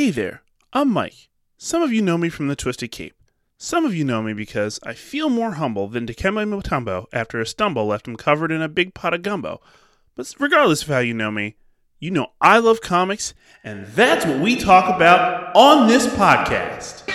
Hey 0.00 0.08
there, 0.08 0.42
I'm 0.72 0.90
Mike. 0.90 1.28
Some 1.58 1.82
of 1.82 1.92
you 1.92 2.00
know 2.00 2.16
me 2.16 2.30
from 2.30 2.48
the 2.48 2.56
Twisted 2.56 2.90
Cape. 2.90 3.14
Some 3.58 3.84
of 3.84 3.94
you 3.94 4.02
know 4.02 4.22
me 4.22 4.32
because 4.32 4.80
I 4.82 4.94
feel 4.94 5.28
more 5.28 5.50
humble 5.50 5.88
than 5.88 6.06
Dikembe 6.06 6.48
Mutombo 6.48 7.04
after 7.12 7.38
a 7.38 7.44
stumble 7.44 7.84
left 7.84 8.08
him 8.08 8.16
covered 8.16 8.50
in 8.50 8.62
a 8.62 8.68
big 8.70 8.94
pot 8.94 9.12
of 9.12 9.20
gumbo. 9.20 9.60
But 10.14 10.34
regardless 10.38 10.80
of 10.80 10.88
how 10.88 11.00
you 11.00 11.12
know 11.12 11.30
me, 11.30 11.56
you 11.98 12.10
know 12.10 12.28
I 12.40 12.60
love 12.60 12.80
comics, 12.80 13.34
and 13.62 13.84
that's 13.88 14.24
what 14.24 14.40
we 14.40 14.56
talk 14.56 14.88
about 14.88 15.54
on 15.54 15.86
this 15.86 16.06
podcast. 16.06 17.06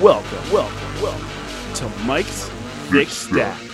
Welcome, 0.00 0.50
welcome, 0.50 1.02
welcome 1.02 1.74
to 1.74 2.06
Mike's 2.06 2.48
Thick 2.88 3.08
Stack. 3.08 3.69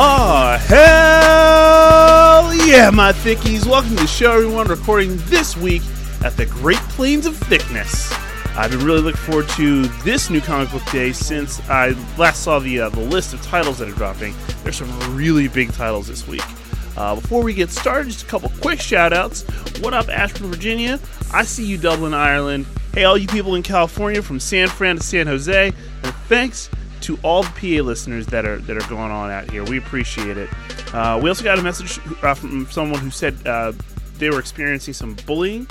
Oh, 0.00 0.56
hell 0.68 2.54
yeah, 2.54 2.88
my 2.88 3.10
thickies. 3.10 3.66
Welcome 3.66 3.96
to 3.96 4.02
the 4.02 4.06
show, 4.06 4.30
everyone. 4.30 4.68
Recording 4.68 5.16
this 5.24 5.56
week 5.56 5.82
at 6.22 6.36
the 6.36 6.46
Great 6.46 6.78
Plains 6.90 7.26
of 7.26 7.36
Thickness. 7.36 8.12
I've 8.56 8.70
been 8.70 8.84
really 8.84 9.00
looking 9.00 9.20
forward 9.22 9.48
to 9.56 9.88
this 10.04 10.30
new 10.30 10.40
comic 10.40 10.70
book 10.70 10.88
day 10.92 11.10
since 11.10 11.58
I 11.68 11.96
last 12.16 12.44
saw 12.44 12.60
the 12.60 12.82
uh, 12.82 12.90
the 12.90 13.00
list 13.00 13.34
of 13.34 13.42
titles 13.42 13.78
that 13.78 13.88
are 13.88 13.94
dropping. 13.94 14.36
There's 14.62 14.76
some 14.76 15.16
really 15.16 15.48
big 15.48 15.72
titles 15.72 16.06
this 16.06 16.28
week. 16.28 16.44
Uh, 16.96 17.16
before 17.16 17.42
we 17.42 17.52
get 17.52 17.70
started, 17.70 18.06
just 18.06 18.22
a 18.22 18.28
couple 18.28 18.52
quick 18.60 18.80
shout 18.80 19.12
outs. 19.12 19.42
What 19.80 19.94
up, 19.94 20.08
Ashburn, 20.08 20.52
Virginia? 20.52 21.00
I 21.32 21.42
see 21.42 21.66
you, 21.66 21.76
Dublin, 21.76 22.14
Ireland. 22.14 22.66
Hey, 22.94 23.02
all 23.02 23.18
you 23.18 23.26
people 23.26 23.56
in 23.56 23.64
California 23.64 24.22
from 24.22 24.38
San 24.38 24.68
Fran 24.68 24.94
to 24.98 25.02
San 25.02 25.26
Jose. 25.26 25.72
And 26.04 26.14
thanks 26.28 26.70
to 27.08 27.18
all 27.22 27.42
the 27.42 27.48
PA 27.78 27.82
listeners 27.82 28.26
that 28.26 28.44
are 28.44 28.58
that 28.58 28.76
are 28.76 28.86
going 28.86 29.10
on 29.10 29.30
out 29.30 29.50
here. 29.50 29.64
We 29.64 29.78
appreciate 29.78 30.36
it. 30.36 30.50
Uh, 30.92 31.18
we 31.22 31.30
also 31.30 31.42
got 31.42 31.58
a 31.58 31.62
message 31.62 31.98
uh, 32.22 32.34
from 32.34 32.66
someone 32.66 33.00
who 33.00 33.10
said 33.10 33.34
uh, 33.46 33.72
they 34.18 34.28
were 34.28 34.38
experiencing 34.38 34.92
some 34.92 35.14
bullying. 35.26 35.66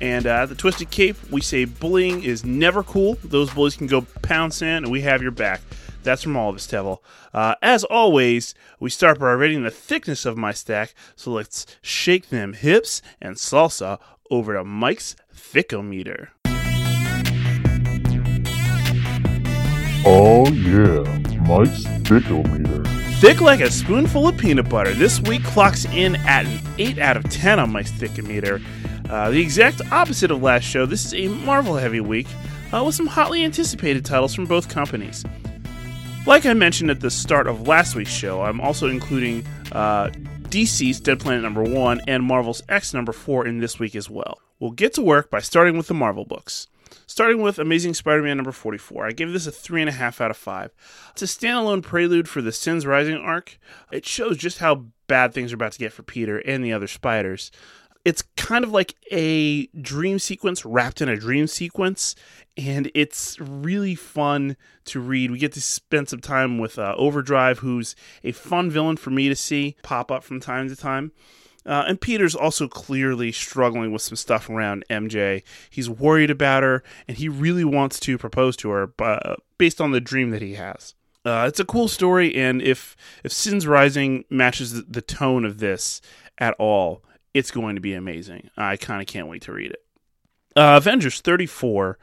And 0.00 0.26
uh, 0.26 0.30
at 0.30 0.46
the 0.46 0.54
Twisted 0.54 0.90
Cape, 0.90 1.16
we 1.30 1.42
say 1.42 1.66
bullying 1.66 2.24
is 2.24 2.42
never 2.42 2.82
cool. 2.82 3.18
Those 3.22 3.52
bullies 3.52 3.76
can 3.76 3.86
go 3.86 4.00
pound 4.22 4.54
sand, 4.54 4.86
and 4.86 4.92
we 4.92 5.02
have 5.02 5.20
your 5.20 5.30
back. 5.30 5.60
That's 6.04 6.22
from 6.22 6.38
all 6.38 6.48
of 6.48 6.56
us, 6.56 6.66
Tevil. 6.66 7.00
Uh, 7.34 7.54
as 7.60 7.84
always, 7.84 8.54
we 8.80 8.88
start 8.88 9.20
by 9.20 9.30
rating 9.32 9.64
the 9.64 9.70
thickness 9.70 10.24
of 10.24 10.38
my 10.38 10.52
stack, 10.52 10.94
so 11.16 11.32
let's 11.32 11.66
shake 11.82 12.30
them 12.30 12.54
hips 12.54 13.02
and 13.20 13.36
salsa 13.36 14.00
over 14.30 14.54
to 14.54 14.64
Mike's 14.64 15.16
Thickometer. 15.34 16.30
Oh 20.04 20.31
yeah, 20.52 21.02
Mike's 21.46 21.84
Thickometer. 22.04 22.86
Thick 23.20 23.40
like 23.40 23.60
a 23.60 23.70
spoonful 23.70 24.28
of 24.28 24.36
peanut 24.36 24.68
butter. 24.68 24.92
This 24.92 25.20
week 25.20 25.42
clocks 25.44 25.84
in 25.86 26.16
at 26.16 26.44
an 26.44 26.60
8 26.78 26.98
out 26.98 27.16
of 27.16 27.28
10 27.30 27.58
on 27.58 27.72
Mike's 27.72 27.92
Thickometer. 27.92 28.60
Uh, 29.08 29.30
the 29.30 29.40
exact 29.40 29.80
opposite 29.90 30.30
of 30.30 30.42
last 30.42 30.64
show, 30.64 30.86
this 30.86 31.04
is 31.06 31.14
a 31.14 31.28
Marvel 31.28 31.76
heavy 31.76 32.00
week 32.00 32.26
uh, 32.72 32.82
with 32.84 32.94
some 32.94 33.06
hotly 33.06 33.44
anticipated 33.44 34.04
titles 34.04 34.34
from 34.34 34.46
both 34.46 34.68
companies. 34.68 35.24
Like 36.26 36.46
I 36.46 36.52
mentioned 36.54 36.90
at 36.90 37.00
the 37.00 37.10
start 37.10 37.46
of 37.46 37.66
last 37.66 37.94
week's 37.94 38.10
show, 38.10 38.42
I'm 38.42 38.60
also 38.60 38.88
including 38.88 39.46
uh, 39.72 40.08
DCeased 40.48 41.02
Dead 41.02 41.18
Planet 41.18 41.42
number 41.42 41.62
1 41.62 42.02
and 42.06 42.22
Marvel's 42.22 42.62
X 42.68 42.92
number 42.92 43.12
4 43.12 43.46
in 43.46 43.58
this 43.58 43.78
week 43.78 43.96
as 43.96 44.10
well. 44.10 44.38
We'll 44.60 44.70
get 44.70 44.94
to 44.94 45.02
work 45.02 45.30
by 45.30 45.40
starting 45.40 45.76
with 45.76 45.88
the 45.88 45.94
Marvel 45.94 46.24
books. 46.24 46.68
Starting 47.06 47.42
with 47.42 47.58
Amazing 47.58 47.94
Spider 47.94 48.22
Man 48.22 48.36
number 48.36 48.52
44, 48.52 49.06
I 49.06 49.12
give 49.12 49.32
this 49.32 49.46
a 49.46 49.52
3.5 49.52 50.20
out 50.20 50.30
of 50.30 50.36
5. 50.36 50.70
It's 51.12 51.22
a 51.22 51.26
standalone 51.26 51.82
prelude 51.82 52.28
for 52.28 52.42
the 52.42 52.52
Sins 52.52 52.86
Rising 52.86 53.16
arc. 53.16 53.58
It 53.90 54.06
shows 54.06 54.36
just 54.36 54.58
how 54.58 54.86
bad 55.06 55.34
things 55.34 55.52
are 55.52 55.56
about 55.56 55.72
to 55.72 55.78
get 55.78 55.92
for 55.92 56.02
Peter 56.02 56.38
and 56.38 56.64
the 56.64 56.72
other 56.72 56.86
spiders. 56.86 57.50
It's 58.04 58.24
kind 58.36 58.64
of 58.64 58.72
like 58.72 58.96
a 59.12 59.66
dream 59.68 60.18
sequence 60.18 60.64
wrapped 60.64 61.00
in 61.00 61.08
a 61.08 61.16
dream 61.16 61.46
sequence, 61.46 62.16
and 62.56 62.90
it's 62.94 63.38
really 63.38 63.94
fun 63.94 64.56
to 64.86 64.98
read. 64.98 65.30
We 65.30 65.38
get 65.38 65.52
to 65.52 65.60
spend 65.60 66.08
some 66.08 66.20
time 66.20 66.58
with 66.58 66.78
uh, 66.78 66.94
Overdrive, 66.96 67.60
who's 67.60 67.94
a 68.24 68.32
fun 68.32 68.70
villain 68.70 68.96
for 68.96 69.10
me 69.10 69.28
to 69.28 69.36
see 69.36 69.76
pop 69.82 70.10
up 70.10 70.24
from 70.24 70.40
time 70.40 70.68
to 70.68 70.74
time. 70.74 71.12
Uh, 71.64 71.84
and 71.86 72.00
Peter's 72.00 72.34
also 72.34 72.66
clearly 72.68 73.32
struggling 73.32 73.92
with 73.92 74.02
some 74.02 74.16
stuff 74.16 74.50
around 74.50 74.84
MJ. 74.90 75.42
He's 75.70 75.88
worried 75.88 76.30
about 76.30 76.62
her, 76.62 76.82
and 77.06 77.16
he 77.16 77.28
really 77.28 77.64
wants 77.64 78.00
to 78.00 78.18
propose 78.18 78.56
to 78.58 78.70
her, 78.70 78.92
uh, 78.98 79.36
based 79.58 79.80
on 79.80 79.92
the 79.92 80.00
dream 80.00 80.30
that 80.30 80.42
he 80.42 80.54
has. 80.54 80.94
Uh, 81.24 81.44
it's 81.46 81.60
a 81.60 81.64
cool 81.64 81.86
story, 81.86 82.34
and 82.34 82.60
if 82.60 82.96
if 83.22 83.32
Sins 83.32 83.66
Rising 83.66 84.24
matches 84.28 84.84
the 84.86 85.02
tone 85.02 85.44
of 85.44 85.58
this 85.58 86.00
at 86.38 86.54
all, 86.58 87.04
it's 87.32 87.52
going 87.52 87.76
to 87.76 87.80
be 87.80 87.94
amazing. 87.94 88.50
I 88.56 88.76
kind 88.76 89.00
of 89.00 89.06
can't 89.06 89.28
wait 89.28 89.42
to 89.42 89.52
read 89.52 89.70
it. 89.70 89.84
Uh, 90.56 90.74
Avengers 90.76 91.20
34. 91.20 91.98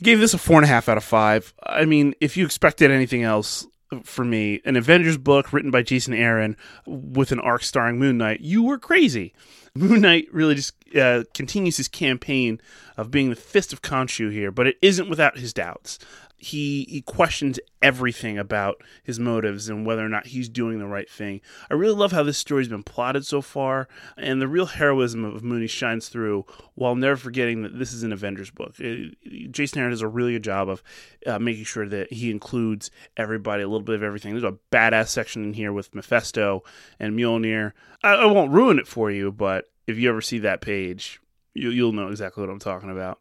I 0.00 0.02
gave 0.02 0.18
this 0.18 0.32
a 0.32 0.38
four 0.38 0.56
and 0.56 0.64
a 0.64 0.68
half 0.68 0.88
out 0.88 0.96
of 0.96 1.04
five. 1.04 1.52
I 1.62 1.84
mean, 1.84 2.14
if 2.20 2.36
you 2.36 2.46
expected 2.46 2.90
anything 2.90 3.22
else, 3.22 3.66
for 4.04 4.24
me, 4.24 4.60
an 4.64 4.76
Avengers 4.76 5.18
book 5.18 5.52
written 5.52 5.70
by 5.70 5.82
Jason 5.82 6.14
Aaron 6.14 6.56
with 6.86 7.32
an 7.32 7.40
arc 7.40 7.62
starring 7.62 7.98
Moon 7.98 8.18
Knight, 8.18 8.40
you 8.40 8.62
were 8.62 8.78
crazy. 8.78 9.34
Moon 9.74 10.00
Knight 10.02 10.28
really 10.32 10.54
just 10.54 10.74
uh, 10.96 11.24
continues 11.34 11.76
his 11.76 11.88
campaign 11.88 12.60
of 12.96 13.10
being 13.10 13.30
the 13.30 13.36
fist 13.36 13.72
of 13.72 13.82
Khonshu 13.82 14.30
here, 14.30 14.50
but 14.50 14.66
it 14.66 14.76
isn't 14.82 15.08
without 15.08 15.38
his 15.38 15.52
doubts 15.52 15.98
he 16.42 16.86
he 16.88 17.00
questions 17.00 17.60
everything 17.80 18.36
about 18.36 18.82
his 19.04 19.20
motives 19.20 19.68
and 19.68 19.86
whether 19.86 20.04
or 20.04 20.08
not 20.08 20.26
he's 20.26 20.48
doing 20.48 20.80
the 20.80 20.86
right 20.88 21.08
thing. 21.08 21.40
I 21.70 21.74
really 21.74 21.94
love 21.94 22.10
how 22.10 22.24
this 22.24 22.36
story's 22.36 22.66
been 22.66 22.82
plotted 22.82 23.24
so 23.24 23.40
far, 23.40 23.86
and 24.16 24.42
the 24.42 24.48
real 24.48 24.66
heroism 24.66 25.24
of 25.24 25.44
Mooney 25.44 25.68
shines 25.68 26.08
through 26.08 26.44
while 26.74 26.96
never 26.96 27.16
forgetting 27.16 27.62
that 27.62 27.78
this 27.78 27.92
is 27.92 28.02
an 28.02 28.12
Avengers 28.12 28.50
book. 28.50 28.74
It, 28.80 29.14
uh, 29.24 29.50
Jason 29.52 29.78
Aaron 29.78 29.92
does 29.92 30.02
a 30.02 30.08
really 30.08 30.32
good 30.32 30.42
job 30.42 30.68
of 30.68 30.82
uh, 31.28 31.38
making 31.38 31.64
sure 31.64 31.88
that 31.88 32.12
he 32.12 32.32
includes 32.32 32.90
everybody, 33.16 33.62
a 33.62 33.68
little 33.68 33.80
bit 33.80 33.94
of 33.94 34.02
everything. 34.02 34.32
There's 34.32 34.42
a 34.42 34.58
badass 34.72 35.08
section 35.08 35.44
in 35.44 35.54
here 35.54 35.72
with 35.72 35.94
Mephisto 35.94 36.64
and 36.98 37.16
Mjolnir. 37.16 37.70
I, 38.02 38.14
I 38.14 38.26
won't 38.26 38.50
ruin 38.50 38.80
it 38.80 38.88
for 38.88 39.12
you, 39.12 39.30
but 39.30 39.70
if 39.86 39.96
you 39.96 40.08
ever 40.08 40.20
see 40.20 40.40
that 40.40 40.60
page, 40.60 41.20
you, 41.54 41.70
you'll 41.70 41.92
know 41.92 42.08
exactly 42.08 42.40
what 42.40 42.50
I'm 42.50 42.58
talking 42.58 42.90
about. 42.90 43.20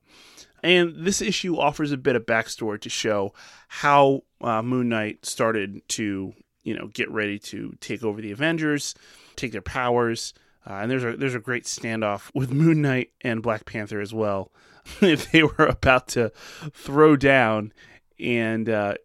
And 0.63 0.95
this 0.95 1.21
issue 1.21 1.57
offers 1.57 1.91
a 1.91 1.97
bit 1.97 2.15
of 2.15 2.25
backstory 2.25 2.79
to 2.81 2.89
show 2.89 3.33
how 3.67 4.21
uh, 4.41 4.61
Moon 4.61 4.89
Knight 4.89 5.25
started 5.25 5.81
to, 5.89 6.33
you 6.63 6.75
know, 6.75 6.87
get 6.87 7.09
ready 7.09 7.39
to 7.39 7.75
take 7.79 8.03
over 8.03 8.21
the 8.21 8.31
Avengers, 8.31 8.93
take 9.35 9.51
their 9.51 9.61
powers. 9.61 10.33
Uh, 10.67 10.73
and 10.73 10.91
there's 10.91 11.03
a 11.03 11.17
there's 11.17 11.35
a 11.35 11.39
great 11.39 11.63
standoff 11.63 12.29
with 12.35 12.51
Moon 12.51 12.81
Knight 12.81 13.11
and 13.21 13.41
Black 13.41 13.65
Panther 13.65 13.99
as 13.99 14.13
well. 14.13 14.51
if 15.01 15.31
they 15.31 15.43
were 15.43 15.67
about 15.67 16.07
to 16.09 16.31
throw 16.73 17.15
down, 17.15 17.71
and 18.19 18.67
uh, 18.67 18.95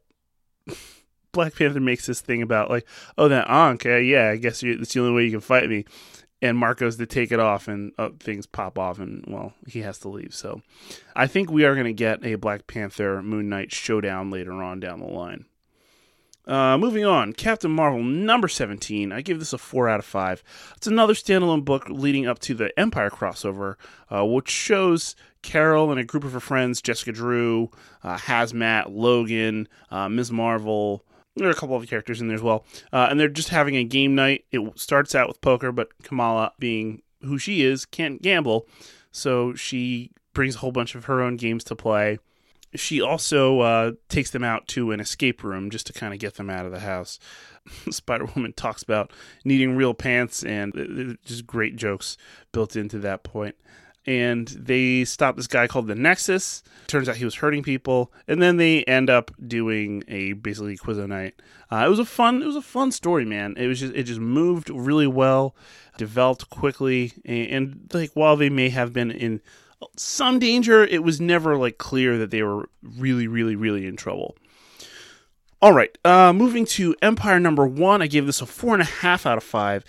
Black 1.33 1.55
Panther 1.55 1.81
makes 1.81 2.07
this 2.07 2.21
thing 2.21 2.43
about 2.43 2.71
like, 2.71 2.87
oh, 3.19 3.29
that 3.29 3.49
Ankh, 3.49 3.87
uh, 3.87 3.97
yeah, 3.97 4.31
I 4.31 4.37
guess 4.37 4.61
that's 4.61 4.95
the 4.95 5.01
only 5.01 5.13
way 5.13 5.25
you 5.25 5.31
can 5.31 5.41
fight 5.41 5.69
me 5.69 5.85
and 6.43 6.59
Marco's 6.59 6.97
to 6.97 7.07
take 7.07 7.33
it 7.33 7.41
off, 7.41 7.69
and 7.69 7.93
uh, 7.99 8.11
things 8.21 8.47
pop 8.47 8.79
off, 8.79 8.99
and 8.99 9.25
well, 9.27 9.55
he 9.67 9.81
has 9.81 9.99
to 10.01 10.09
leave. 10.09 10.35
So, 10.35 10.63
I 11.15 11.27
think 11.27 11.51
we 11.51 11.65
are 11.65 11.75
going 11.75 11.87
to 11.87 11.93
get 11.93 12.25
a 12.25 12.35
Black 12.37 12.67
Panther 12.67 13.23
Moon 13.23 13.49
Knight 13.49 13.73
showdown 13.73 14.31
later 14.31 14.53
on 14.53 14.81
down 14.81 15.01
the 15.01 15.07
line. 15.07 15.47
Uh, 16.47 16.79
moving 16.79 17.05
on, 17.05 17.33
Captain 17.33 17.71
Marvel 17.73 18.05
number 18.05 18.47
17. 18.47 19.11
I 19.11 19.21
give 19.21 19.41
this 19.41 19.53
a 19.53 19.59
4 19.59 19.89
out 19.89 19.99
of 19.99 20.05
5. 20.05 20.45
It's 20.77 20.87
another 20.87 21.15
standalone 21.15 21.65
book 21.65 21.89
leading 21.89 22.29
up 22.29 22.39
to 22.41 22.55
the 22.55 22.79
Empire 22.79 23.11
crossover, 23.11 23.75
uh, 24.15 24.25
which 24.25 24.49
shows 24.49 25.17
Carol 25.43 25.91
and 25.91 25.99
a 25.99 26.05
group 26.05 26.23
of 26.23 26.33
her 26.35 26.41
friends, 26.41 26.81
Jessica 26.81 27.11
Drew, 27.11 27.73
uh, 28.05 28.17
Hazmat, 28.17 28.87
Logan, 28.91 29.67
uh, 29.91 30.09
Ms. 30.09 30.31
Marvel, 30.31 31.05
there 31.37 31.49
are 31.49 31.53
a 31.53 31.55
couple 31.55 31.77
of 31.77 31.89
characters 31.89 32.21
in 32.21 32.29
there 32.29 32.37
as 32.37 32.43
well, 32.43 32.65
uh, 32.93 33.09
and 33.11 33.21
they're 33.21 33.29
just 33.29 33.51
having 33.51 33.77
a 33.77 33.85
game 33.85 34.15
night. 34.15 34.45
It 34.51 34.79
starts 34.79 35.15
out 35.15 35.29
with 35.29 35.41
poker, 35.41 35.71
but 35.71 35.89
Kamala, 36.03 36.53
being 36.59 37.03
who 37.23 37.39
she 37.39 37.63
is, 37.63 37.85
can't 37.85 38.23
gamble, 38.23 38.67
so 39.13 39.55
she 39.55 40.11
brings 40.33 40.57
a 40.57 40.59
whole 40.59 40.73
bunch 40.73 40.95
of 40.95 41.05
her 41.07 41.23
own 41.23 41.37
games 41.37 41.65
to 41.65 41.77
play. 41.77 42.19
She 42.75 43.01
also 43.01 43.61
uh, 43.61 43.93
takes 44.09 44.31
them 44.31 44.45
out 44.45 44.67
to 44.69 44.91
an 44.91 45.01
escape 45.01 45.43
room 45.43 45.71
just 45.71 45.87
to 45.87 45.93
kind 45.93 46.13
of 46.13 46.21
get 46.21 46.35
them 46.35 46.51
out 46.51 46.67
of 46.67 46.73
the 46.73 46.81
house. 46.81 47.19
Spider 47.91 48.27
Woman 48.35 48.53
talks 48.53 48.83
about 48.83 49.13
needing 49.45 49.77
real 49.77 49.95
pants, 49.95 50.43
and 50.43 51.19
just 51.25 51.47
great 51.47 51.77
jokes 51.77 52.17
built 52.53 52.77
into 52.77 52.99
that 52.99 53.23
point 53.23 53.57
and 54.07 54.49
they 54.49 55.05
stop 55.05 55.37
this 55.37 55.47
guy 55.47 55.67
called 55.67 55.89
the 55.89 55.95
Nexus. 55.95 56.63
Turns 56.87 57.09
out 57.09 57.17
he 57.17 57.25
was 57.25 57.37
hurting 57.37 57.63
people, 57.63 58.13
and 58.29 58.41
then 58.41 58.57
they 58.57 58.85
end 58.85 59.11
up 59.11 59.31
doing 59.47 60.05
a 60.09 60.35
basically 60.35 60.77
Quizzo 60.77 61.09
night. 61.09 61.35
Uh, 61.71 61.85
it 61.85 61.89
was 61.89 61.99
a 61.99 62.05
fun, 62.05 62.43
it 62.43 62.47
was 62.47 62.57
a 62.57 62.63
fun 62.63 62.93
story, 62.93 63.25
man. 63.25 63.55
It 63.57 63.67
was 63.67 63.81
just, 63.81 63.95
it 63.95 64.05
just 64.05 64.21
moved 64.21 64.71
really 64.71 65.09
well, 65.09 65.57
developed 65.99 66.49
quickly, 66.51 67.13
and, 67.25 67.49
and 67.49 67.91
like 67.93 68.13
while 68.15 68.37
they 68.37 68.51
may 68.51 68.69
have 68.69 68.93
been 68.93 69.11
in 69.11 69.41
some 69.97 70.39
danger, 70.39 70.85
it 70.85 71.03
was 71.03 71.21
never 71.21 71.57
like 71.57 71.79
clear 71.79 72.17
that 72.19 72.31
they 72.31 72.43
were 72.43 72.69
really, 72.83 73.27
really, 73.27 73.57
really 73.57 73.87
in 73.87 73.97
trouble. 73.97 74.37
All 75.61 75.73
right, 75.73 75.97
uh, 76.05 76.33
moving 76.33 76.67
to 76.67 76.95
Empire 77.03 77.41
number 77.41 77.67
one, 77.67 78.03
I 78.03 78.07
gave 78.07 78.27
this 78.27 78.43
a 78.43 78.47
four 78.47 78.75
and 78.75 78.83
a 78.83 78.87
half 78.87 79.27
out 79.27 79.39
of 79.39 79.43
five. 79.43 79.85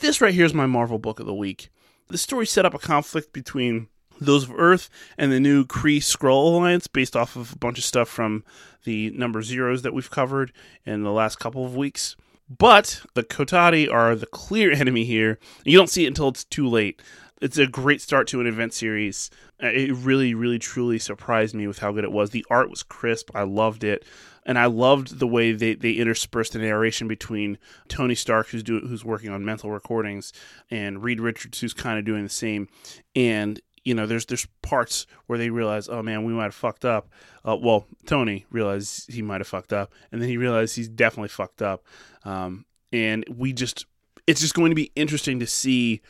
This 0.00 0.20
right 0.20 0.32
here 0.32 0.44
is 0.44 0.54
my 0.54 0.66
Marvel 0.66 0.98
book 0.98 1.20
of 1.20 1.26
the 1.26 1.34
week. 1.34 1.70
The 2.08 2.18
story 2.18 2.46
set 2.46 2.64
up 2.64 2.74
a 2.74 2.78
conflict 2.78 3.32
between 3.32 3.88
those 4.20 4.44
of 4.44 4.52
Earth 4.56 4.88
and 5.16 5.30
the 5.30 5.40
new 5.40 5.64
Kree 5.64 5.98
Skrull 5.98 6.54
Alliance 6.54 6.86
based 6.86 7.14
off 7.14 7.36
of 7.36 7.52
a 7.52 7.58
bunch 7.58 7.78
of 7.78 7.84
stuff 7.84 8.08
from 8.08 8.44
the 8.84 9.10
number 9.10 9.42
zeros 9.42 9.82
that 9.82 9.92
we've 9.94 10.10
covered 10.10 10.52
in 10.84 11.02
the 11.02 11.12
last 11.12 11.38
couple 11.38 11.64
of 11.64 11.76
weeks. 11.76 12.16
But 12.48 13.02
the 13.14 13.22
Kotati 13.22 13.92
are 13.92 14.14
the 14.16 14.26
clear 14.26 14.72
enemy 14.72 15.04
here. 15.04 15.38
You 15.64 15.76
don't 15.76 15.90
see 15.90 16.04
it 16.04 16.08
until 16.08 16.28
it's 16.28 16.44
too 16.44 16.66
late. 16.68 17.02
It's 17.40 17.58
a 17.58 17.66
great 17.66 18.00
start 18.00 18.26
to 18.28 18.40
an 18.40 18.46
event 18.46 18.72
series. 18.72 19.30
Uh, 19.62 19.68
It 19.68 19.92
really, 19.92 20.34
really, 20.34 20.58
truly 20.58 20.98
surprised 20.98 21.54
me 21.54 21.66
with 21.66 21.78
how 21.78 21.92
good 21.92 22.04
it 22.04 22.10
was. 22.10 22.30
The 22.30 22.46
art 22.50 22.70
was 22.70 22.82
crisp. 22.82 23.30
I 23.34 23.42
loved 23.42 23.84
it. 23.84 24.04
And 24.48 24.58
I 24.58 24.66
loved 24.66 25.20
the 25.20 25.26
way 25.28 25.52
they, 25.52 25.74
they 25.74 25.92
interspersed 25.92 26.54
the 26.54 26.58
narration 26.58 27.06
between 27.06 27.58
Tony 27.86 28.16
Stark, 28.16 28.48
who's 28.48 28.64
do, 28.64 28.80
who's 28.80 29.04
working 29.04 29.30
on 29.30 29.44
mental 29.44 29.70
recordings, 29.70 30.32
and 30.70 31.02
Reed 31.02 31.20
Richards, 31.20 31.60
who's 31.60 31.74
kind 31.74 31.98
of 31.98 32.04
doing 32.04 32.24
the 32.24 32.30
same. 32.30 32.68
And 33.14 33.60
you 33.84 33.94
know, 33.94 34.06
there's 34.06 34.26
there's 34.26 34.46
parts 34.62 35.06
where 35.26 35.38
they 35.38 35.50
realize, 35.50 35.88
oh 35.88 36.02
man, 36.02 36.24
we 36.24 36.32
might 36.32 36.44
have 36.44 36.54
fucked 36.54 36.84
up. 36.84 37.08
Uh, 37.46 37.56
well, 37.56 37.86
Tony 38.06 38.46
realized 38.50 39.10
he 39.12 39.22
might 39.22 39.40
have 39.40 39.48
fucked 39.48 39.72
up, 39.72 39.92
and 40.10 40.20
then 40.20 40.28
he 40.28 40.36
realized 40.36 40.76
he's 40.76 40.88
definitely 40.88 41.28
fucked 41.28 41.62
up. 41.62 41.84
Um, 42.24 42.64
and 42.92 43.24
we 43.34 43.52
just, 43.52 43.86
it's 44.26 44.40
just 44.40 44.54
going 44.54 44.70
to 44.70 44.74
be 44.76 44.92
interesting 44.96 45.40
to 45.40 45.46
see 45.46 46.00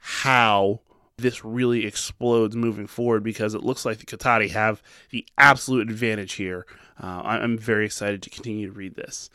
how 0.00 0.80
this 1.18 1.44
really 1.44 1.84
explodes 1.84 2.54
moving 2.54 2.86
forward 2.86 3.22
because 3.22 3.54
it 3.54 3.62
looks 3.64 3.84
like 3.84 3.98
the 3.98 4.06
Kotati 4.06 4.50
have 4.50 4.82
the 5.10 5.26
absolute 5.36 5.90
advantage 5.90 6.34
here. 6.34 6.64
Uh, 7.00 7.22
I'm 7.24 7.58
very 7.58 7.84
excited 7.84 8.22
to 8.22 8.30
continue 8.30 8.66
to 8.66 8.72
read 8.72 8.96
this. 8.96 9.30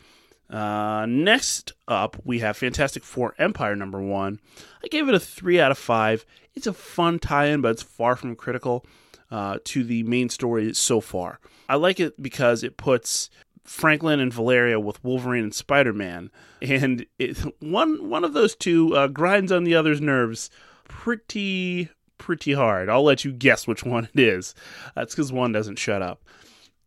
Uh, 0.50 1.06
next 1.08 1.74
up, 1.88 2.18
we 2.24 2.40
have 2.40 2.58
Fantastic 2.58 3.04
Four 3.04 3.34
Empire 3.40 3.76
number 3.76 4.02
one. 4.02 4.40
I 4.84 4.88
gave 4.88 5.08
it 5.08 5.16
a 5.16 5.20
three 5.20 5.60
out 5.60 5.72
of 5.72 5.78
five. 5.78 6.26
It's 6.54 6.68
a 6.68 6.74
fun 6.74 7.20
tie-in, 7.20 7.62
but 7.62 7.72
it's 7.72 7.84
far 7.84 8.16
from 8.16 8.36
critical 8.36 8.86
uh, 9.32 9.58
to 9.64 9.84
the 9.84 10.04
main 10.04 10.30
story 10.30 10.74
so 10.74 11.02
far. 11.02 11.40
I 11.68 11.76
like 11.76 12.00
it 12.00 12.22
because 12.22 12.64
it 12.64 12.78
puts 12.78 13.30
Franklin 13.64 14.20
and 14.20 14.34
Valeria 14.34 14.80
with 14.80 15.04
Wolverine 15.04 15.46
and 15.46 15.56
Spider-Man, 15.56 16.30
and 16.62 17.06
it, 17.18 17.38
one 17.60 18.10
one 18.10 18.24
of 18.24 18.34
those 18.34 18.56
two 18.56 18.96
uh, 18.96 19.08
grinds 19.08 19.52
on 19.52 19.64
the 19.64 19.74
other's 19.74 20.02
nerves 20.02 20.50
pretty 20.88 21.90
pretty 22.18 22.54
hard. 22.54 22.90
I'll 22.90 23.04
let 23.04 23.26
you 23.26 23.32
guess 23.32 23.66
which 23.66 23.84
one 23.84 24.10
it 24.14 24.20
is. 24.20 24.54
That's 24.94 25.16
because 25.16 25.32
one 25.32 25.54
doesn't 25.54 25.80
shut 25.80 26.02
up 26.02 26.22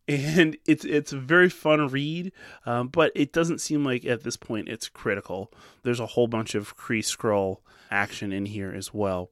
and 0.07 0.57
it's 0.65 0.85
it's 0.85 1.13
a 1.13 1.19
very 1.19 1.49
fun 1.49 1.87
read, 1.87 2.31
um, 2.65 2.87
but 2.87 3.11
it 3.15 3.33
doesn't 3.33 3.59
seem 3.59 3.83
like 3.83 4.05
at 4.05 4.23
this 4.23 4.37
point 4.37 4.69
it's 4.69 4.89
critical. 4.89 5.51
There's 5.83 5.99
a 5.99 6.05
whole 6.05 6.27
bunch 6.27 6.55
of 6.55 6.77
Kree 6.77 6.99
Skrull 6.99 7.57
action 7.89 8.31
in 8.31 8.45
here 8.45 8.73
as 8.75 8.93
well, 8.93 9.29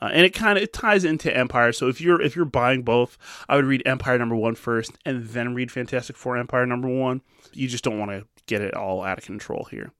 uh, 0.00 0.10
and 0.12 0.24
it 0.24 0.34
kind 0.34 0.56
of 0.56 0.64
it 0.64 0.72
ties 0.72 1.04
into 1.04 1.34
Empire. 1.34 1.72
So 1.72 1.88
if 1.88 2.00
you're 2.00 2.20
if 2.20 2.36
you're 2.36 2.44
buying 2.44 2.82
both, 2.82 3.18
I 3.48 3.56
would 3.56 3.64
read 3.64 3.82
Empire 3.86 4.18
number 4.18 4.36
one 4.36 4.54
first, 4.54 4.92
and 5.04 5.28
then 5.28 5.54
read 5.54 5.72
Fantastic 5.72 6.16
Four 6.16 6.36
Empire 6.36 6.66
number 6.66 6.88
one. 6.88 7.22
You 7.52 7.68
just 7.68 7.84
don't 7.84 7.98
want 7.98 8.10
to 8.10 8.26
get 8.46 8.62
it 8.62 8.74
all 8.74 9.02
out 9.02 9.18
of 9.18 9.24
control 9.24 9.68
here. 9.70 9.92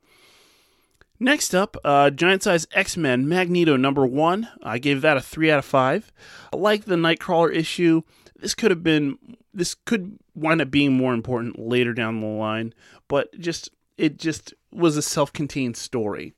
Next 1.22 1.54
up, 1.54 1.76
uh, 1.84 2.08
Giant 2.08 2.42
Size 2.42 2.66
X 2.72 2.96
Men 2.96 3.28
Magneto 3.28 3.76
number 3.76 4.06
one. 4.06 4.48
I 4.62 4.78
gave 4.78 5.02
that 5.02 5.18
a 5.18 5.20
three 5.20 5.50
out 5.50 5.58
of 5.58 5.66
five. 5.66 6.10
I 6.50 6.56
Like 6.56 6.86
the 6.86 6.94
Nightcrawler 6.94 7.54
issue, 7.54 8.02
this 8.40 8.54
could 8.54 8.70
have 8.70 8.82
been 8.82 9.18
this 9.52 9.74
could 9.74 10.18
wind 10.34 10.60
up 10.60 10.70
being 10.70 10.92
more 10.92 11.14
important 11.14 11.58
later 11.58 11.92
down 11.92 12.20
the 12.20 12.26
line, 12.26 12.74
but 13.08 13.38
just 13.38 13.70
it 13.96 14.18
just 14.18 14.54
was 14.72 14.96
a 14.96 15.02
self-contained 15.02 15.76
story. 15.76 16.34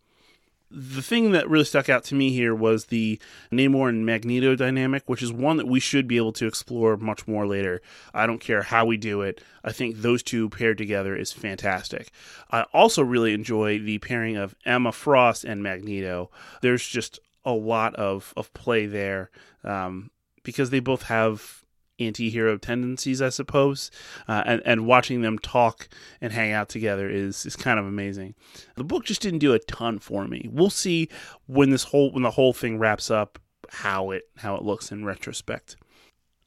The 0.75 1.03
thing 1.03 1.33
that 1.33 1.51
really 1.51 1.67
stuck 1.67 1.91
out 1.91 2.03
to 2.05 2.15
me 2.15 2.31
here 2.31 2.55
was 2.55 2.87
the 2.87 3.21
Namor 3.53 3.91
and 3.91 4.07
Magneto 4.07 4.57
dynamic, 4.57 5.03
which 5.07 5.23
is 5.23 5.31
one 5.31 5.59
that 5.59 5.69
we 5.69 5.81
should 5.81 6.09
be 6.09 6.17
able 6.17 6.33
to 6.33 6.47
explore 6.47 6.97
much 6.97 7.29
more 7.29 7.47
later. 7.47 7.83
I 8.15 8.27
don't 8.27 8.41
care 8.41 8.63
how 8.63 8.87
we 8.87 8.97
do 8.97 9.21
it. 9.21 9.43
I 9.63 9.71
think 9.71 9.97
those 9.97 10.23
two 10.23 10.49
paired 10.49 10.79
together 10.79 11.15
is 11.15 11.31
fantastic. 11.31 12.11
I 12.51 12.63
also 12.73 13.03
really 13.03 13.35
enjoy 13.35 13.81
the 13.81 13.99
pairing 13.99 14.39
of 14.39 14.55
Emma 14.65 14.93
Frost 14.93 15.45
and 15.45 15.63
Magneto. 15.63 16.31
There's 16.63 16.87
just 16.87 17.21
a 17.45 17.53
lot 17.53 17.95
of, 17.97 18.33
of 18.35 18.53
play 18.55 18.87
there 18.87 19.31
um, 19.65 20.11
because 20.43 20.71
they 20.71 20.81
both 20.81 21.03
have 21.03 21.62
anti-hero 21.99 22.57
tendencies, 22.57 23.23
I 23.23 23.29
suppose, 23.29 23.91
uh, 24.29 24.43
and 24.47 24.63
and 24.65 24.87
watching 24.87 25.23
them 25.23 25.39
talk 25.39 25.89
and 26.21 26.33
hang 26.33 26.53
out 26.53 26.69
together 26.69 27.09
is 27.09 27.47
is 27.47 27.57
kind 27.57 27.79
of 27.79 27.87
amazing. 27.87 28.35
The 28.77 28.85
book 28.85 29.05
just 29.05 29.23
didn't 29.23 29.41
do 29.41 29.53
a 29.53 29.59
ton 29.59 29.99
for 29.99 30.27
me. 30.27 30.49
We'll 30.51 30.71
see 30.71 31.09
when 31.47 31.71
this 31.71 31.85
whole 31.85 32.13
when 32.13 32.23
the 32.23 32.31
whole 32.33 32.53
thing 32.53 32.79
wraps 32.79 33.11
up 33.11 33.39
how 33.71 34.11
it 34.11 34.25
how 34.37 34.57
it 34.57 34.63
looks 34.63 34.93
in 34.93 35.05
retrospect. 35.05 35.77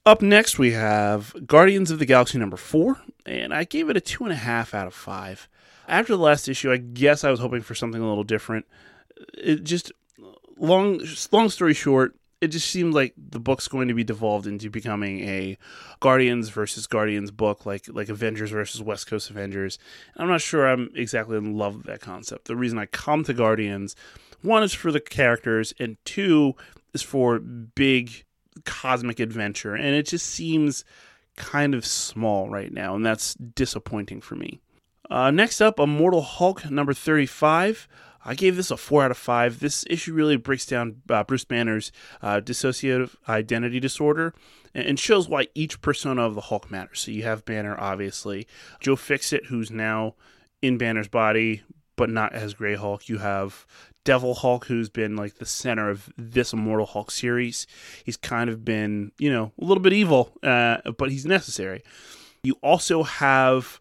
Up 0.05 0.21
next, 0.21 0.59
we 0.59 0.71
have 0.73 1.33
Guardians 1.47 1.89
of 1.89 1.97
the 1.97 2.05
Galaxy 2.05 2.37
number 2.37 2.57
four, 2.57 3.01
and 3.25 3.51
I 3.53 3.63
gave 3.63 3.89
it 3.89 3.97
a 3.97 4.01
two 4.01 4.23
and 4.23 4.31
a 4.31 4.35
half 4.35 4.73
out 4.75 4.85
of 4.85 4.93
five. 4.93 5.49
After 5.87 6.13
the 6.13 6.21
last 6.21 6.47
issue, 6.47 6.71
I 6.71 6.77
guess 6.77 7.23
I 7.23 7.31
was 7.31 7.39
hoping 7.39 7.61
for 7.61 7.73
something 7.73 8.01
a 8.01 8.07
little 8.07 8.23
different. 8.23 8.65
It 9.35 9.63
just 9.63 9.91
long 10.57 11.01
long 11.31 11.49
story 11.49 11.73
short, 11.73 12.15
it 12.45 12.51
just 12.51 12.69
seemed 12.69 12.93
like 12.93 13.13
the 13.17 13.39
book's 13.39 13.67
going 13.67 13.87
to 13.87 13.93
be 13.93 14.03
devolved 14.03 14.45
into 14.45 14.69
becoming 14.69 15.21
a 15.21 15.57
Guardians 15.99 16.49
versus 16.49 16.85
Guardians 16.85 17.31
book, 17.31 17.65
like 17.65 17.87
like 17.89 18.07
Avengers 18.07 18.51
versus 18.51 18.81
West 18.81 19.07
Coast 19.07 19.29
Avengers. 19.29 19.79
I'm 20.15 20.27
not 20.27 20.41
sure 20.41 20.67
I'm 20.67 20.91
exactly 20.95 21.37
in 21.37 21.57
love 21.57 21.77
with 21.77 21.85
that 21.87 22.01
concept. 22.01 22.45
The 22.45 22.55
reason 22.55 22.77
I 22.77 22.85
come 22.85 23.23
to 23.23 23.33
Guardians, 23.33 23.95
one 24.41 24.63
is 24.63 24.73
for 24.73 24.91
the 24.91 25.01
characters, 25.01 25.73
and 25.79 25.97
two 26.05 26.53
is 26.93 27.01
for 27.01 27.39
big 27.39 28.23
cosmic 28.63 29.19
adventure, 29.19 29.73
and 29.73 29.95
it 29.95 30.07
just 30.07 30.27
seems 30.27 30.85
kind 31.35 31.73
of 31.73 31.85
small 31.85 32.49
right 32.49 32.71
now, 32.71 32.95
and 32.95 33.05
that's 33.05 33.33
disappointing 33.33 34.21
for 34.21 34.35
me. 34.35 34.59
Uh, 35.09 35.31
next 35.31 35.61
up, 35.61 35.79
Immortal 35.79 36.21
Hulk 36.21 36.69
number 36.69 36.93
35. 36.93 37.87
I 38.25 38.33
gave 38.33 38.55
this 38.55 38.71
a 38.71 38.77
4 38.77 39.03
out 39.03 39.11
of 39.11 39.17
5. 39.17 39.59
This 39.59 39.85
issue 39.89 40.13
really 40.13 40.35
breaks 40.35 40.65
down 40.65 41.01
uh, 41.09 41.23
Bruce 41.23 41.45
Banner's 41.45 41.91
uh, 42.21 42.41
dissociative 42.41 43.15
identity 43.29 43.79
disorder 43.79 44.33
and, 44.73 44.87
and 44.87 44.99
shows 44.99 45.29
why 45.29 45.47
each 45.53 45.81
persona 45.81 46.23
of 46.23 46.33
the 46.33 46.41
Hulk 46.41 46.71
matters. 46.71 47.01
So 47.01 47.11
you 47.11 47.23
have 47.23 47.45
Banner, 47.45 47.79
obviously, 47.79 48.47
Joe 48.79 48.95
Fixit, 48.95 49.45
who's 49.45 49.69
now 49.69 50.15
in 50.61 50.79
Banner's 50.79 51.07
body, 51.07 51.61
but 51.95 52.09
not 52.09 52.33
as 52.33 52.55
Grey 52.55 52.75
Hulk. 52.75 53.07
You 53.07 53.19
have 53.19 53.65
Devil 54.03 54.33
Hulk, 54.35 54.65
who's 54.65 54.89
been 54.89 55.15
like 55.15 55.35
the 55.35 55.45
center 55.45 55.89
of 55.89 56.11
this 56.17 56.51
Immortal 56.51 56.87
Hulk 56.87 57.11
series. 57.11 57.67
He's 58.03 58.17
kind 58.17 58.49
of 58.49 58.65
been, 58.65 59.11
you 59.19 59.31
know, 59.31 59.51
a 59.59 59.65
little 59.65 59.81
bit 59.81 59.93
evil, 59.93 60.37
uh, 60.41 60.77
but 60.97 61.11
he's 61.11 61.25
necessary. 61.25 61.83
You 62.43 62.57
also 62.61 63.03
have 63.03 63.79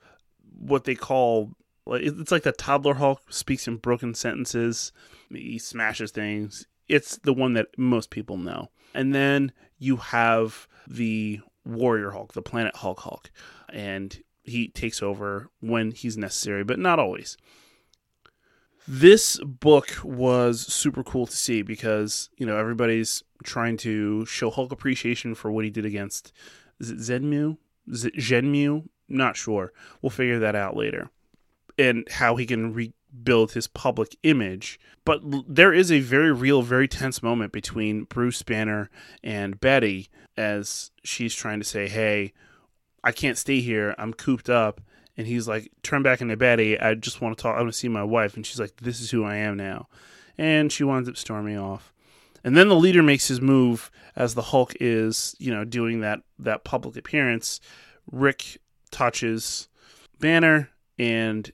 what 0.58 0.84
they 0.84 0.94
call 0.94 1.50
like 1.86 2.02
it's 2.02 2.32
like 2.32 2.42
the 2.42 2.52
toddler 2.52 2.94
Hulk 2.94 3.22
speaks 3.32 3.68
in 3.68 3.76
broken 3.76 4.14
sentences. 4.14 4.92
He 5.30 5.58
smashes 5.58 6.10
things. 6.10 6.66
It's 6.88 7.16
the 7.18 7.32
one 7.34 7.54
that 7.54 7.68
most 7.78 8.10
people 8.10 8.36
know. 8.36 8.70
And 8.94 9.14
then 9.14 9.52
you 9.78 9.96
have 9.96 10.68
the 10.86 11.40
Warrior 11.64 12.10
Hulk, 12.10 12.32
the 12.34 12.42
Planet 12.42 12.76
Hulk 12.76 13.00
Hulk, 13.00 13.30
and 13.70 14.22
he 14.42 14.68
takes 14.68 15.02
over 15.02 15.50
when 15.60 15.90
he's 15.92 16.16
necessary, 16.18 16.64
but 16.64 16.78
not 16.78 16.98
always. 16.98 17.36
This 18.86 19.40
book 19.42 19.88
was 20.04 20.60
super 20.60 21.02
cool 21.02 21.26
to 21.26 21.36
see 21.36 21.62
because, 21.62 22.28
you 22.36 22.44
know, 22.44 22.58
everybody's 22.58 23.22
trying 23.42 23.78
to 23.78 24.26
show 24.26 24.50
Hulk 24.50 24.72
appreciation 24.72 25.34
for 25.34 25.50
what 25.50 25.64
he 25.64 25.70
did 25.70 25.86
against 25.86 26.32
is 26.80 26.90
it 26.90 26.98
Zenmu? 26.98 27.56
Is 27.88 28.04
it 28.04 28.16
Zhenmu? 28.16 28.88
Not 29.08 29.36
sure. 29.36 29.72
We'll 30.02 30.10
figure 30.10 30.38
that 30.40 30.54
out 30.54 30.76
later. 30.76 31.10
And 31.78 32.08
how 32.08 32.36
he 32.36 32.46
can 32.46 32.72
rebuild 32.72 33.52
his 33.52 33.66
public 33.66 34.16
image. 34.22 34.78
But 35.04 35.22
there 35.48 35.72
is 35.72 35.90
a 35.90 36.00
very 36.00 36.32
real, 36.32 36.62
very 36.62 36.88
tense 36.88 37.22
moment 37.22 37.52
between 37.52 38.04
Bruce 38.04 38.42
Banner 38.42 38.90
and 39.22 39.60
Betty 39.60 40.08
as 40.36 40.90
she's 41.02 41.34
trying 41.34 41.60
to 41.60 41.66
say, 41.66 41.88
Hey, 41.88 42.32
I 43.02 43.12
can't 43.12 43.38
stay 43.38 43.60
here. 43.60 43.94
I'm 43.98 44.14
cooped 44.14 44.48
up. 44.48 44.80
And 45.16 45.26
he's 45.26 45.46
like, 45.46 45.70
Turn 45.82 46.02
back 46.02 46.20
into 46.20 46.36
Betty. 46.36 46.78
I 46.78 46.94
just 46.94 47.20
want 47.20 47.36
to 47.36 47.42
talk. 47.42 47.56
I 47.56 47.60
want 47.60 47.72
to 47.72 47.78
see 47.78 47.88
my 47.88 48.04
wife. 48.04 48.36
And 48.36 48.46
she's 48.46 48.60
like, 48.60 48.76
This 48.76 49.00
is 49.00 49.10
who 49.10 49.24
I 49.24 49.36
am 49.36 49.56
now. 49.56 49.88
And 50.38 50.72
she 50.72 50.84
winds 50.84 51.08
up 51.08 51.16
storming 51.16 51.58
off. 51.58 51.92
And 52.44 52.56
then 52.56 52.68
the 52.68 52.76
leader 52.76 53.02
makes 53.02 53.28
his 53.28 53.40
move 53.40 53.90
as 54.14 54.34
the 54.34 54.42
Hulk 54.42 54.74
is, 54.78 55.34
you 55.38 55.52
know, 55.52 55.64
doing 55.64 56.00
that 56.00 56.20
that 56.38 56.64
public 56.64 56.96
appearance. 56.96 57.60
Rick 58.10 58.58
touches 58.90 59.68
Banner 60.20 60.70
and 60.98 61.50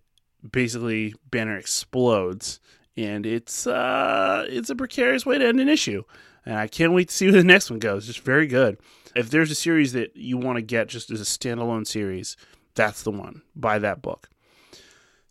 basically 0.49 1.15
Banner 1.31 1.57
explodes 1.57 2.61
and 2.97 3.25
it's 3.27 3.67
uh 3.67 4.45
it's 4.49 4.71
a 4.71 4.77
precarious 4.77 5.25
way 5.25 5.39
to 5.39 5.47
end 5.47 5.61
an 5.61 5.69
issue. 5.69 6.03
And 6.47 6.57
I 6.57 6.69
can't 6.69 6.93
wait 6.93 7.09
to 7.09 7.15
see 7.15 7.27
where 7.27 7.41
the 7.41 7.45
next 7.45 7.71
one 7.71 7.79
goes. 7.79 8.07
Just 8.07 8.21
very 8.21 8.47
good. 8.47 8.79
If 9.15 9.31
there's 9.31 9.51
a 9.51 9.55
series 9.55 9.93
that 9.93 10.17
you 10.17 10.39
want 10.39 10.57
to 10.57 10.63
get 10.63 10.89
just 10.89 11.11
as 11.11 11.21
a 11.21 11.25
standalone 11.25 11.87
series, 11.87 12.37
that's 12.75 13.03
the 13.03 13.11
one. 13.11 13.43
Buy 13.55 13.79
that 13.79 14.01
book. 14.01 14.29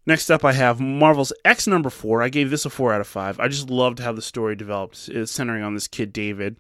Next 0.05 0.29
up, 0.29 0.43
I 0.43 0.53
have 0.53 0.79
Marvel's 0.79 1.33
X 1.45 1.67
number 1.67 1.89
four. 1.89 2.21
I 2.21 2.29
gave 2.29 2.49
this 2.49 2.65
a 2.65 2.69
four 2.69 2.93
out 2.93 3.01
of 3.01 3.07
five. 3.07 3.39
I 3.39 3.47
just 3.47 3.69
loved 3.69 3.99
how 3.99 4.11
the 4.11 4.21
story 4.21 4.55
developed, 4.55 5.09
it's 5.09 5.31
centering 5.31 5.63
on 5.63 5.73
this 5.73 5.87
kid 5.87 6.13
David. 6.13 6.57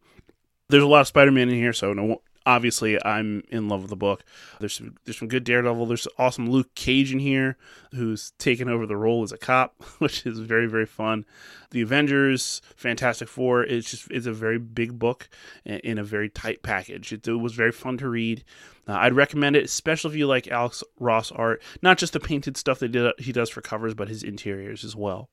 There's 0.69 0.83
a 0.83 0.87
lot 0.87 1.01
of 1.01 1.07
Spider-Man 1.07 1.49
in 1.49 1.55
here, 1.55 1.73
so 1.73 1.93
no, 1.93 2.21
obviously 2.45 3.03
I'm 3.05 3.43
in 3.49 3.67
love 3.67 3.81
with 3.81 3.89
the 3.89 3.95
book. 3.95 4.23
There's 4.59 4.73
some, 4.73 4.95
there's 5.05 5.17
some 5.17 5.27
good 5.27 5.43
Daredevil. 5.43 5.85
There's 5.85 6.07
awesome 6.17 6.49
Luke 6.49 6.73
Cage 6.75 7.11
in 7.11 7.19
here, 7.19 7.57
who's 7.93 8.31
taken 8.37 8.69
over 8.69 8.85
the 8.85 8.97
role 8.97 9.23
as 9.23 9.31
a 9.31 9.37
cop, 9.37 9.81
which 9.99 10.25
is 10.25 10.39
very 10.39 10.67
very 10.67 10.85
fun. 10.85 11.25
The 11.71 11.81
Avengers, 11.81 12.61
Fantastic 12.75 13.27
Four. 13.27 13.63
It's 13.63 13.91
just 13.91 14.09
it's 14.11 14.25
a 14.25 14.33
very 14.33 14.57
big 14.57 14.97
book 14.99 15.29
in 15.65 15.97
a 15.97 16.03
very 16.03 16.29
tight 16.29 16.63
package. 16.63 17.13
It, 17.13 17.27
it 17.27 17.33
was 17.33 17.53
very 17.53 17.71
fun 17.71 17.97
to 17.97 18.09
read. 18.09 18.43
Uh, 18.87 18.93
I'd 18.93 19.13
recommend 19.13 19.55
it, 19.55 19.65
especially 19.65 20.11
if 20.11 20.17
you 20.17 20.25
like 20.25 20.47
Alex 20.47 20.83
Ross 20.99 21.31
art, 21.31 21.61
not 21.83 21.99
just 21.99 22.13
the 22.13 22.19
painted 22.19 22.57
stuff 22.57 22.79
that 22.79 22.91
did, 22.91 23.13
he 23.19 23.31
does 23.31 23.49
for 23.49 23.61
covers, 23.61 23.93
but 23.93 24.07
his 24.07 24.23
interiors 24.23 24.83
as 24.83 24.95
well. 24.95 25.29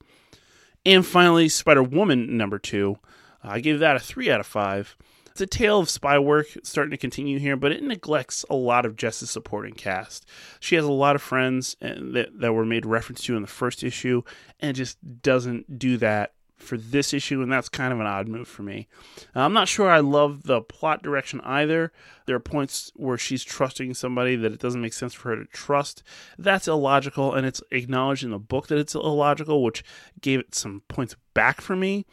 And 0.85 1.05
finally, 1.07 1.49
Spider 1.49 1.83
Woman 1.83 2.37
number 2.37 2.59
two. 2.59 2.99
I 3.43 3.61
gave 3.61 3.79
that 3.79 3.97
a 3.97 4.01
three 4.01 4.31
out 4.31 4.41
of 4.41 4.47
five. 4.47 4.97
It's 5.37 5.43
a 5.43 5.47
tale 5.47 5.81
of 5.81 5.91
spy 5.91 6.19
work 6.19 6.47
starting 6.63 6.93
to 6.93 6.97
continue 6.97 7.39
here, 7.39 7.57
but 7.57 7.71
it 7.71 7.83
neglects 7.83 8.43
a 8.49 8.55
lot 8.55 8.87
of 8.87 8.97
Jess's 8.97 9.31
supporting 9.31 9.75
cast. 9.75 10.25
She 10.61 10.77
has 10.77 10.85
a 10.87 10.91
lot 10.91 11.15
of 11.15 11.21
friends 11.21 11.77
that, 11.79 12.31
that 12.41 12.55
were 12.55 12.65
made 12.65 12.87
reference 12.87 13.23
to 13.25 13.37
in 13.37 13.43
the 13.43 13.47
first 13.47 13.85
issue, 13.85 14.23
and 14.61 14.75
just 14.75 14.97
doesn't 15.21 15.79
do 15.79 15.99
that 15.99 16.33
for 16.57 16.79
this 16.79 17.13
issue, 17.13 17.43
and 17.43 17.53
that's 17.53 17.69
kind 17.69 17.93
of 17.93 18.01
an 18.01 18.07
odd 18.07 18.29
move 18.29 18.49
for 18.49 18.63
me. 18.63 18.89
I'm 19.35 19.53
not 19.53 19.69
sure 19.69 19.91
I 19.91 19.99
love 19.99 20.45
the 20.45 20.63
plot 20.63 21.03
direction 21.03 21.43
either. 21.43 21.93
There 22.25 22.37
are 22.37 22.41
points 22.41 22.91
where 22.97 23.19
she's 23.19 23.45
trusting 23.45 23.93
somebody 23.93 24.37
that 24.37 24.53
it 24.53 24.59
doesn't 24.59 24.81
make 24.81 24.95
sense 24.95 25.13
for 25.13 25.29
her 25.29 25.37
to 25.37 25.45
trust. 25.51 26.03
That's 26.39 26.67
illogical, 26.67 27.35
and 27.35 27.47
it's 27.47 27.63
acknowledged 27.71 28.25
in 28.25 28.31
the 28.31 28.39
book 28.39 28.69
that 28.69 28.79
it's 28.79 28.95
illogical, 28.95 29.63
which 29.63 29.85
gave 30.19 30.41
it 30.41 30.55
some 30.55 30.81
points 30.89 31.15
back 31.35 31.61
for 31.61 31.77
me. 31.77 32.07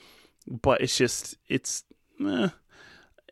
But 0.46 0.82
it's 0.82 0.98
just, 0.98 1.38
it's. 1.48 1.86
Eh, 2.20 2.50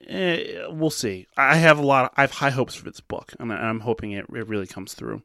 eh, 0.08 0.66
we'll 0.70 0.90
see. 0.90 1.28
I 1.38 1.56
have 1.56 1.80
a 1.80 1.86
lot. 1.86 2.06
Of, 2.06 2.12
I 2.18 2.22
have 2.22 2.32
high 2.32 2.50
hopes 2.50 2.76
for 2.76 2.86
this 2.86 3.00
book, 3.00 3.34
and 3.40 3.52
I'm 3.52 3.82
hoping 3.82 4.12
it, 4.12 4.26
it 4.34 4.48
really 4.48 4.68
comes 4.68 4.94
through. 4.94 5.22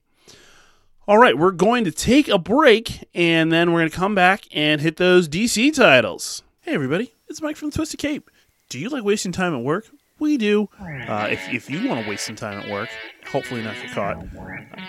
All 1.09 1.19
right, 1.19 1.39
we're 1.39 1.53
going 1.53 1.85
to 1.85 1.93
take 1.93 2.29
a 2.29 2.39
break, 2.39 3.09
and 3.15 3.53
then 3.53 3.73
we're 3.73 3.81
going 3.81 3.91
to 3.91 3.97
come 3.97 4.15
back 4.15 4.45
and 4.51 4.81
hit 4.81 4.97
those 4.97 5.29
DC 5.29 5.73
titles. 5.75 6.43
Hey, 6.63 6.75
everybody, 6.75 7.15
it's 7.29 7.41
Mike 7.41 7.57
from 7.57 7.71
Twisted 7.71 8.01
Cape. 8.01 8.29
Do 8.69 8.79
you 8.79 8.89
like 8.89 9.05
wasting 9.05 9.31
time 9.31 9.55
at 9.55 9.63
work? 9.63 9.87
We 10.19 10.39
do. 10.39 10.69
Uh, 10.81 11.29
if, 11.31 11.49
if 11.53 11.71
you 11.71 11.87
want 11.89 12.03
to 12.03 12.11
waste 12.11 12.25
some 12.25 12.37
time 12.37 12.59
at 12.59 12.71
work, 12.71 12.89
hopefully 13.31 13.63
not 13.63 13.75
get 13.75 13.93
caught, 13.93 14.23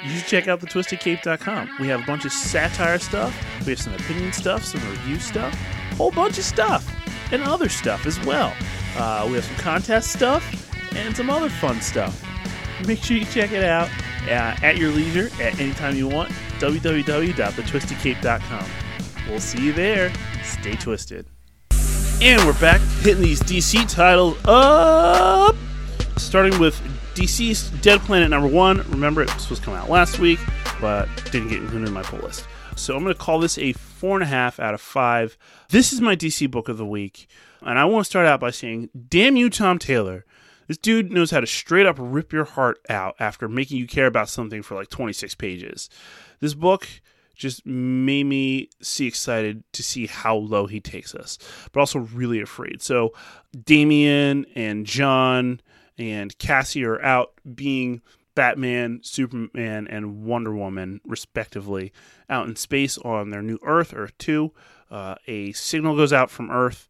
you 0.03 0.09
should 0.09 0.25
check 0.25 0.47
out 0.47 0.61
the 0.61 0.67
twistedcape.com. 0.67 1.69
We 1.79 1.87
have 1.89 2.01
a 2.01 2.05
bunch 2.05 2.25
of 2.25 2.31
satire 2.31 2.97
stuff, 2.97 3.35
we 3.65 3.73
have 3.73 3.81
some 3.81 3.93
opinion 3.93 4.31
stuff, 4.31 4.63
some 4.63 4.81
review 4.89 5.19
stuff, 5.19 5.53
a 5.91 5.95
whole 5.95 6.11
bunch 6.11 6.37
of 6.37 6.45
stuff, 6.45 6.89
and 7.31 7.43
other 7.43 7.67
stuff 7.67 8.05
as 8.05 8.19
well. 8.25 8.53
Uh, 8.97 9.25
we 9.27 9.35
have 9.35 9.45
some 9.45 9.55
contest 9.57 10.11
stuff 10.11 10.43
and 10.95 11.15
some 11.15 11.29
other 11.29 11.49
fun 11.49 11.79
stuff. 11.81 12.23
Make 12.85 13.03
sure 13.03 13.17
you 13.17 13.25
check 13.25 13.51
it 13.51 13.63
out 13.63 13.89
uh, 14.25 14.55
at 14.63 14.77
your 14.77 14.91
leisure 14.91 15.29
at 15.41 15.59
any 15.59 15.73
time 15.73 15.95
you 15.95 16.07
want. 16.07 16.29
www.thetwistedcape.com. 16.59 18.69
We'll 19.29 19.39
see 19.39 19.63
you 19.63 19.73
there. 19.73 20.11
Stay 20.43 20.73
twisted. 20.73 21.25
And 22.21 22.43
we're 22.45 22.59
back 22.59 22.81
hitting 23.01 23.21
these 23.21 23.41
DC 23.41 23.93
titles 23.93 24.37
up. 24.45 25.55
Starting 26.17 26.57
with 26.59 26.75
DCeased 27.13 27.81
Dead 27.81 27.99
Planet 28.01 28.29
number 28.29 28.47
one. 28.47 28.77
Remember, 28.89 29.21
it 29.21 29.33
was 29.33 29.43
supposed 29.43 29.61
to 29.61 29.65
come 29.65 29.75
out 29.75 29.89
last 29.89 30.17
week, 30.17 30.39
but 30.81 31.07
didn't 31.31 31.49
get 31.49 31.59
included 31.59 31.87
in 31.87 31.93
my 31.93 32.03
pull 32.03 32.19
list. 32.19 32.47
So 32.77 32.95
I'm 32.95 33.03
going 33.03 33.13
to 33.13 33.19
call 33.19 33.39
this 33.39 33.57
a 33.57 33.73
four 33.73 34.15
and 34.15 34.23
a 34.23 34.27
half 34.27 34.59
out 34.59 34.73
of 34.73 34.81
five. 34.81 35.37
This 35.69 35.91
is 35.91 35.99
my 35.99 36.15
DC 36.15 36.49
book 36.49 36.69
of 36.69 36.77
the 36.77 36.85
week. 36.85 37.27
And 37.61 37.77
I 37.77 37.85
want 37.85 38.05
to 38.05 38.09
start 38.09 38.27
out 38.27 38.39
by 38.39 38.51
saying, 38.51 38.89
damn 39.09 39.35
you, 39.35 39.49
Tom 39.49 39.79
Taylor. 39.79 40.25
This 40.67 40.77
dude 40.77 41.11
knows 41.11 41.31
how 41.31 41.39
to 41.39 41.47
straight 41.47 41.85
up 41.85 41.95
rip 41.97 42.31
your 42.31 42.45
heart 42.45 42.79
out 42.89 43.15
after 43.19 43.47
making 43.47 43.77
you 43.77 43.87
care 43.87 44.05
about 44.05 44.29
something 44.29 44.61
for 44.61 44.75
like 44.75 44.89
26 44.89 45.33
pages. 45.35 45.89
This 46.39 46.53
book 46.53 46.87
just 47.35 47.65
made 47.65 48.25
me 48.25 48.69
see 48.81 49.07
excited 49.07 49.63
to 49.73 49.83
see 49.83 50.07
how 50.07 50.35
low 50.35 50.67
he 50.67 50.79
takes 50.79 51.15
us, 51.15 51.37
but 51.71 51.79
also 51.79 51.99
really 51.99 52.41
afraid. 52.41 52.81
So 52.81 53.13
Damian 53.65 54.45
and 54.55 54.85
John 54.85 55.61
and 55.97 56.37
Cassie 56.37 56.85
are 56.85 57.01
out 57.01 57.33
being 57.55 58.01
Batman, 58.37 58.99
Superman, 59.01 59.87
and 59.87 60.23
Wonder 60.23 60.55
Woman, 60.55 61.01
respectively, 61.05 61.91
out 62.29 62.47
in 62.47 62.55
space 62.55 62.97
on 62.99 63.31
their 63.31 63.41
new 63.41 63.59
Earth, 63.63 63.93
Earth 63.95 64.17
2. 64.19 64.53
Uh, 64.89 65.15
a 65.27 65.51
signal 65.51 65.95
goes 65.95 66.13
out 66.13 66.29
from 66.29 66.49
Earth 66.49 66.87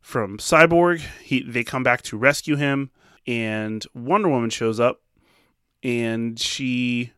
from 0.00 0.38
Cyborg. 0.38 1.00
He, 1.22 1.42
they 1.42 1.64
come 1.64 1.82
back 1.82 2.02
to 2.02 2.16
rescue 2.16 2.56
him 2.56 2.90
and 3.28 3.84
Wonder 3.92 4.30
Woman 4.30 4.48
shows 4.48 4.80
up, 4.80 5.02
and 5.82 6.40
she 6.40 7.12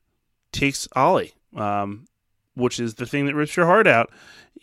takes 0.52 0.88
Ollie, 0.96 1.34
um, 1.54 2.06
which 2.54 2.80
is 2.80 2.94
the 2.94 3.06
thing 3.06 3.26
that 3.26 3.36
rips 3.36 3.56
your 3.56 3.66
heart 3.66 3.86
out. 3.86 4.10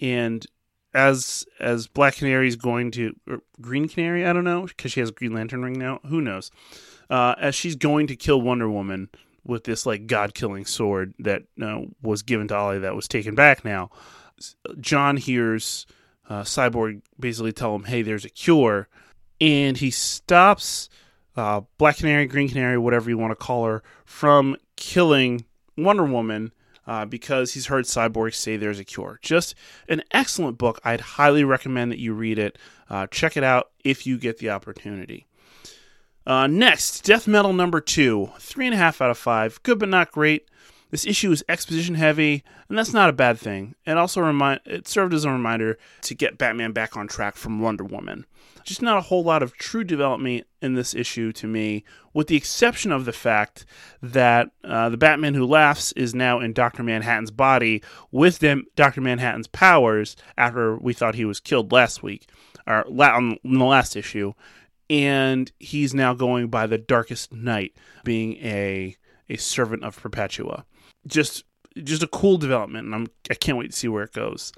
And 0.01 0.45
as 0.93 1.45
as 1.59 1.87
Black 1.87 2.15
Canary 2.17 2.47
is 2.47 2.57
going 2.57 2.91
to 2.91 3.15
Green 3.61 3.87
Canary, 3.87 4.25
I 4.25 4.33
don't 4.33 4.43
know, 4.43 4.65
because 4.65 4.91
she 4.91 4.99
has 4.99 5.11
Green 5.11 5.33
Lantern 5.33 5.63
ring 5.63 5.79
now. 5.79 6.01
Who 6.07 6.19
knows? 6.19 6.51
Uh, 7.09 7.35
as 7.39 7.55
she's 7.55 7.75
going 7.75 8.07
to 8.07 8.15
kill 8.15 8.41
Wonder 8.41 8.69
Woman 8.69 9.09
with 9.45 9.63
this 9.63 9.85
like 9.85 10.07
god 10.07 10.33
killing 10.33 10.65
sword 10.65 11.13
that 11.19 11.43
uh, 11.61 11.81
was 12.01 12.21
given 12.21 12.47
to 12.49 12.55
Ollie 12.55 12.79
that 12.79 12.95
was 12.95 13.07
taken 13.07 13.33
back 13.33 13.63
now. 13.63 13.89
John 14.79 15.17
hears 15.17 15.85
uh, 16.29 16.43
Cyborg 16.43 17.01
basically 17.19 17.53
tell 17.53 17.73
him, 17.75 17.85
"Hey, 17.85 18.01
there's 18.01 18.25
a 18.25 18.29
cure," 18.29 18.87
and 19.39 19.77
he 19.77 19.89
stops 19.89 20.89
uh, 21.35 21.61
Black 21.77 21.97
Canary, 21.97 22.25
Green 22.27 22.49
Canary, 22.49 22.77
whatever 22.77 23.09
you 23.09 23.17
want 23.17 23.31
to 23.31 23.35
call 23.35 23.65
her, 23.65 23.83
from 24.05 24.57
killing 24.75 25.45
Wonder 25.77 26.03
Woman 26.03 26.51
uh, 26.87 27.05
because 27.05 27.53
he's 27.53 27.67
heard 27.67 27.85
Cyborg 27.85 28.33
say 28.33 28.57
there's 28.57 28.79
a 28.79 28.85
cure. 28.85 29.19
Just 29.21 29.53
an 29.87 30.03
excellent 30.11 30.57
book. 30.57 30.79
I'd 30.83 31.01
highly 31.01 31.43
recommend 31.43 31.91
that 31.91 31.99
you 31.99 32.13
read 32.13 32.39
it. 32.39 32.57
Uh, 32.89 33.07
check 33.07 33.37
it 33.37 33.43
out 33.43 33.71
if 33.83 34.07
you 34.07 34.17
get 34.17 34.37
the 34.39 34.49
opportunity. 34.49 35.26
Uh, 36.27 36.45
next, 36.45 37.05
Death 37.05 37.25
Metal 37.25 37.53
number 37.53 37.79
two, 37.79 38.31
three 38.37 38.65
and 38.65 38.75
a 38.75 38.77
half 38.77 39.01
out 39.01 39.09
of 39.09 39.17
five. 39.17 39.63
Good 39.63 39.79
but 39.79 39.87
not 39.87 40.11
great. 40.11 40.45
This 40.91 41.07
issue 41.07 41.31
is 41.31 41.43
exposition 41.47 41.95
heavy, 41.95 42.43
and 42.67 42.77
that's 42.77 42.91
not 42.91 43.09
a 43.09 43.13
bad 43.13 43.39
thing. 43.39 43.75
It 43.85 43.97
also 43.97 44.19
remind 44.19 44.59
it 44.65 44.89
served 44.89 45.13
as 45.13 45.23
a 45.23 45.31
reminder 45.31 45.77
to 46.01 46.13
get 46.13 46.37
Batman 46.37 46.73
back 46.73 46.97
on 46.97 47.07
track 47.07 47.37
from 47.37 47.61
Wonder 47.61 47.85
Woman. 47.85 48.25
Just 48.65 48.81
not 48.81 48.97
a 48.97 49.01
whole 49.01 49.23
lot 49.23 49.41
of 49.41 49.53
true 49.53 49.85
development 49.85 50.45
in 50.61 50.73
this 50.73 50.93
issue 50.93 51.31
to 51.31 51.47
me, 51.47 51.85
with 52.13 52.27
the 52.27 52.35
exception 52.35 52.91
of 52.91 53.05
the 53.05 53.13
fact 53.13 53.65
that 54.01 54.51
uh, 54.65 54.89
the 54.89 54.97
Batman 54.97 55.33
who 55.33 55.45
laughs 55.45 55.93
is 55.93 56.13
now 56.13 56.41
in 56.41 56.51
Doctor 56.51 56.83
Manhattan's 56.83 57.31
body 57.31 57.81
with 58.11 58.39
them, 58.39 58.65
Doctor 58.75 58.99
Manhattan's 58.99 59.47
powers 59.47 60.17
after 60.37 60.75
we 60.75 60.91
thought 60.91 61.15
he 61.15 61.23
was 61.23 61.39
killed 61.39 61.71
last 61.71 62.03
week 62.03 62.27
or 62.67 62.85
on 63.01 63.37
the 63.45 63.63
last 63.63 63.95
issue, 63.95 64.33
and 64.89 65.51
he's 65.59 65.93
now 65.93 66.13
going 66.13 66.47
by 66.47 66.67
the 66.67 66.77
Darkest 66.77 67.33
Knight, 67.33 67.75
being 68.03 68.33
a 68.37 68.95
a 69.29 69.35
servant 69.37 69.83
of 69.83 69.99
Perpetua 69.99 70.65
just 71.07 71.43
just 71.83 72.03
a 72.03 72.07
cool 72.07 72.37
development, 72.37 72.85
and 72.85 72.95
I'm 72.95 73.07
I 73.29 73.35
can't 73.35 73.57
wait 73.57 73.71
to 73.71 73.77
see 73.77 73.87
where 73.87 74.03
it 74.03 74.13
goes. 74.13 74.51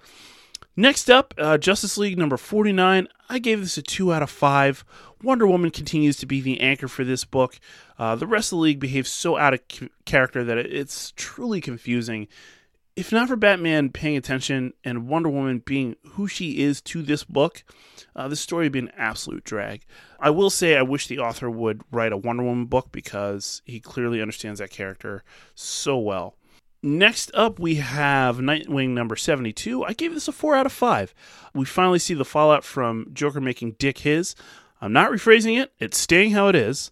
Next 0.76 1.10
up, 1.10 1.34
uh, 1.38 1.58
Justice 1.58 1.98
League 1.98 2.18
number 2.18 2.38
49. 2.38 3.08
I 3.28 3.40
gave 3.40 3.60
this 3.60 3.78
a 3.78 3.82
2 3.82 4.14
out 4.14 4.24
of 4.24 4.30
5. 4.30 4.86
Wonder 5.22 5.46
Woman 5.46 5.72
continues 5.72 6.16
to 6.18 6.26
be 6.26 6.40
the 6.40 6.62
anchor 6.62 6.88
for 6.88 7.04
this 7.04 7.26
book. 7.26 7.60
Uh, 7.98 8.16
the 8.16 8.28
rest 8.28 8.54
of 8.54 8.58
the 8.58 8.64
league 8.64 8.80
behaves 8.80 9.10
so 9.10 9.38
out 9.38 9.54
of 9.54 9.60
character 10.06 10.44
that 10.46 10.58
it's 10.58 11.12
truly 11.18 11.60
confusing. 11.60 12.30
If 12.96 13.12
not 13.12 13.30
for 13.30 13.36
Batman 13.36 13.90
paying 13.90 14.18
attention 14.18 14.74
and 14.84 15.08
Wonder 15.08 15.30
Woman 15.30 15.60
being 15.60 15.96
who 16.14 16.28
she 16.28 16.60
is 16.60 16.82
to 16.82 17.02
this 17.02 17.24
book, 17.24 17.64
uh, 18.16 18.28
this 18.28 18.42
story 18.42 18.66
would 18.66 18.74
be 18.74 18.80
an 18.80 18.92
absolute 18.98 19.44
drag. 19.44 19.86
I 20.20 20.32
will 20.32 20.50
say 20.50 20.76
I 20.76 20.82
wish 20.82 21.08
the 21.08 21.20
author 21.20 21.50
would 21.50 21.82
write 21.92 22.12
a 22.12 22.18
Wonder 22.18 22.44
Woman 22.44 22.66
book 22.66 22.92
because 22.92 23.62
he 23.66 23.80
clearly 23.80 24.22
understands 24.22 24.60
that 24.60 24.72
character 24.72 25.24
so 25.56 25.98
well. 25.98 26.36
Next 26.82 27.30
up, 27.34 27.60
we 27.60 27.76
have 27.76 28.38
Nightwing 28.38 28.90
number 28.90 29.18
72. 29.18 29.84
I 29.84 29.94
gave 29.94 30.14
this 30.14 30.30
a 30.30 30.32
4 30.32 30.56
out 30.56 30.66
of 30.66 30.72
5. 30.72 31.14
We 31.54 31.66
finally 31.66 32.00
see 32.00 32.14
the 32.14 32.24
fallout 32.24 32.64
from 32.64 33.08
Joker 33.12 33.42
making 33.42 33.74
Dick 33.74 34.00
his. 34.00 34.34
I'm 34.82 34.94
not 34.94 35.12
rephrasing 35.12 35.62
it, 35.62 35.74
it's 35.80 35.98
staying 35.98 36.32
how 36.32 36.48
it 36.48 36.56
is. 36.56 36.92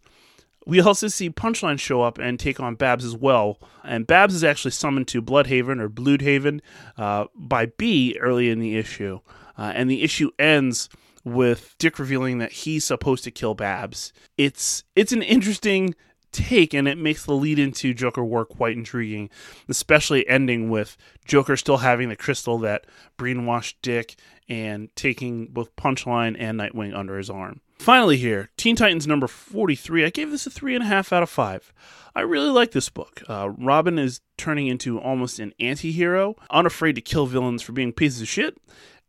We 0.67 0.81
also 0.81 1.07
see 1.07 1.29
Punchline 1.29 1.79
show 1.79 2.01
up 2.01 2.17
and 2.17 2.38
take 2.38 2.59
on 2.59 2.75
Babs 2.75 3.05
as 3.05 3.15
well. 3.15 3.57
And 3.86 4.05
Babs 4.05 4.36
is 4.36 4.43
actually 4.43 4.71
summoned 4.71 5.07
to 5.07 5.21
Bloodhaven 5.21 5.79
or 5.79 5.88
Bloodhaven 5.88 6.59
uh, 6.97 7.27
by 7.33 7.67
B 7.67 8.17
early 8.19 8.50
in 8.50 8.59
the 8.59 8.75
issue. 8.75 9.21
Uh, 9.57 9.71
and 9.74 9.89
the 9.89 10.03
issue 10.03 10.29
ends 10.38 10.89
with 11.24 11.74
Dick 11.79 11.97
revealing 11.97 12.39
that 12.39 12.51
he's 12.51 12.83
supposed 12.83 13.24
to 13.24 13.31
kill 13.31 13.55
Babs. 13.55 14.12
It's 14.38 14.83
it's 14.93 15.13
an 15.13 15.21
interesting 15.21 15.95
take, 16.33 16.74
and 16.74 16.86
it 16.86 16.97
makes 16.97 17.25
the 17.25 17.33
lead 17.33 17.59
into 17.59 17.93
Joker 17.93 18.24
War 18.24 18.43
quite 18.45 18.75
intriguing, 18.75 19.29
especially 19.69 20.27
ending 20.27 20.69
with 20.69 20.97
Joker 21.25 21.55
still 21.55 21.77
having 21.77 22.09
the 22.09 22.17
crystal 22.17 22.57
that 22.59 22.86
brainwashed 23.17 23.75
Dick 23.81 24.17
and 24.50 24.93
taking 24.97 25.47
both 25.47 25.75
Punchline 25.77 26.36
and 26.38 26.59
Nightwing 26.59 26.93
under 26.93 27.17
his 27.17 27.29
arm. 27.29 27.62
Finally, 27.79 28.17
here, 28.17 28.50
Teen 28.57 28.75
Titans 28.75 29.07
number 29.07 29.27
43. 29.27 30.05
I 30.05 30.10
gave 30.10 30.31
this 30.31 30.48
a 30.48 30.50
3.5 30.50 31.13
out 31.13 31.24
of 31.24 31.29
5. 31.29 31.74
I 32.15 32.22
really 32.22 32.50
like 32.50 32.72
this 32.72 32.89
book. 32.89 33.22
Uh, 33.29 33.51
Robin 33.57 34.00
is 34.00 34.22
turning 34.38 34.67
into 34.67 35.00
almost 35.00 35.39
an 35.39 35.53
anti 35.60 35.91
hero, 35.91 36.36
unafraid 36.50 36.96
to 36.96 37.01
kill 37.01 37.27
villains 37.27 37.62
for 37.62 37.74
being 37.74 37.93
pieces 37.93 38.22
of 38.22 38.27
shit, 38.27 38.57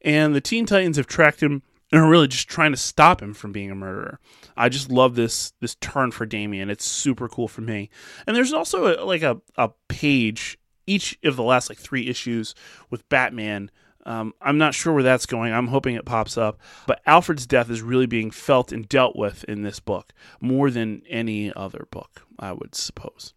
and 0.03 0.35
the 0.35 0.41
Teen 0.41 0.67
Titans 0.67 0.97
have 0.97 1.07
tracked 1.07 1.43
him 1.43 1.63
and 1.91 2.01
are 2.01 2.09
really 2.09 2.29
just 2.29 2.49
trying 2.49 2.73
to 2.73 2.77
stop 2.77 3.23
him 3.23 3.33
from 3.33 3.51
being 3.51 3.71
a 3.71 3.75
murderer. 3.75 4.21
I 4.57 4.69
just 4.69 4.91
love 4.91 5.15
this 5.15 5.53
this 5.61 5.75
turn 5.77 6.11
for 6.11 6.27
Damian. 6.27 6.71
It's 6.71 6.85
super 6.85 7.29
cool 7.29 7.49
for 7.49 7.63
me. 7.63 7.89
And 8.27 8.37
there's 8.37 8.53
also 8.53 8.95
a, 8.95 9.05
like 9.05 9.23
a, 9.23 9.41
a 9.57 9.71
page 9.89 10.59
each 10.87 11.19
of 11.25 11.37
the 11.37 11.43
last 11.43 11.69
like 11.69 11.79
three 11.79 12.09
issues 12.09 12.55
with 12.91 13.09
Batman 13.09 13.71
um, 14.09 14.33
I'm 14.41 14.57
not 14.57 14.73
sure 14.73 14.95
where 14.95 15.03
that's 15.03 15.27
going. 15.27 15.53
I'm 15.53 15.67
hoping 15.67 15.95
it 15.95 16.07
pops 16.07 16.39
up. 16.39 16.59
But 16.87 17.03
Alfred's 17.05 17.47
death 17.47 17.69
is 17.69 17.83
really 17.83 18.07
being 18.07 18.31
felt 18.31 18.73
and 18.73 18.89
dealt 18.89 19.17
with 19.17 19.45
in 19.45 19.63
this 19.63 19.81
book 19.81 20.15
more 20.41 20.71
than 20.71 21.03
any 21.11 21.53
other 21.53 21.87
book, 21.91 22.23
I 22.39 22.53
would 22.53 22.75
suppose. 22.75 23.35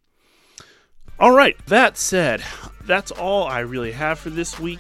All 1.19 1.33
right, 1.33 1.57
that 1.67 1.97
said, 1.97 2.41
that's 2.85 3.11
all 3.11 3.43
I 3.43 3.59
really 3.59 3.91
have 3.91 4.17
for 4.17 4.29
this 4.29 4.59
week. 4.59 4.79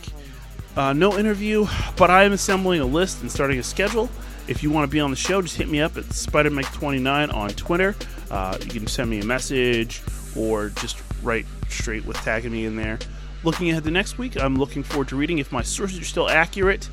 Uh, 0.77 0.93
no 0.93 1.19
interview, 1.19 1.67
but 1.97 2.09
I 2.09 2.23
am 2.23 2.31
assembling 2.31 2.79
a 2.79 2.85
list 2.85 3.21
and 3.21 3.29
starting 3.29 3.59
a 3.59 3.63
schedule. 3.63 4.09
If 4.47 4.63
you 4.63 4.71
want 4.71 4.89
to 4.89 4.91
be 4.91 5.01
on 5.01 5.11
the 5.11 5.17
show, 5.17 5.41
just 5.41 5.57
hit 5.57 5.67
me 5.67 5.81
up 5.81 5.97
at 5.97 6.05
SpiderMike29 6.05 7.33
on 7.33 7.49
Twitter. 7.49 7.95
Uh, 8.31 8.57
you 8.61 8.69
can 8.69 8.87
send 8.87 9.09
me 9.09 9.19
a 9.19 9.25
message 9.25 10.01
or 10.37 10.69
just 10.69 11.03
write 11.21 11.45
straight 11.67 12.05
with 12.05 12.15
tagging 12.17 12.53
me 12.53 12.65
in 12.65 12.77
there. 12.77 12.97
Looking 13.43 13.71
ahead 13.71 13.83
to 13.85 13.91
next 13.91 14.19
week, 14.19 14.39
I'm 14.39 14.55
looking 14.55 14.83
forward 14.83 15.07
to 15.09 15.15
reading, 15.15 15.39
if 15.39 15.51
my 15.51 15.63
sources 15.63 15.99
are 15.99 16.05
still 16.05 16.29
accurate, 16.29 16.87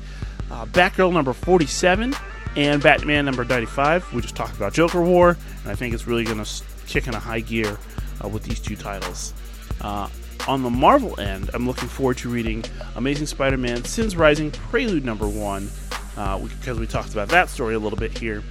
uh, 0.49 0.65
Batgirl 0.65 1.13
number 1.13 1.31
47 1.31 2.15
and 2.55 2.81
Batman 2.81 3.25
number 3.25 3.45
95. 3.45 4.11
We 4.13 4.21
just 4.21 4.35
talked 4.35 4.55
about 4.55 4.73
Joker 4.73 5.01
War, 5.03 5.37
and 5.61 5.71
I 5.71 5.75
think 5.75 5.93
it's 5.93 6.07
really 6.07 6.23
going 6.23 6.43
to 6.43 6.63
kick 6.87 7.07
in 7.07 7.13
a 7.13 7.19
high 7.19 7.41
gear 7.41 7.77
uh, 8.23 8.27
with 8.27 8.43
these 8.43 8.59
two 8.59 8.75
titles. 8.75 9.33
Uh, 9.81 10.09
on 10.47 10.63
the 10.63 10.71
Marvel 10.71 11.19
end, 11.19 11.51
I'm 11.53 11.67
looking 11.67 11.87
forward 11.87 12.17
to 12.17 12.29
reading 12.29 12.63
Amazing 12.95 13.27
Spider 13.27 13.57
Man 13.57 13.83
Sins 13.83 14.15
Rising 14.15 14.49
Prelude 14.49 15.05
number 15.05 15.27
1, 15.27 15.69
uh, 16.17 16.39
because 16.39 16.79
we 16.79 16.87
talked 16.87 17.11
about 17.11 17.29
that 17.29 17.49
story 17.49 17.75
a 17.75 17.79
little 17.79 17.99
bit 17.99 18.17
here. 18.17 18.43